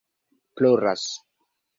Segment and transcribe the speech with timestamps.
[0.55, 1.05] ploras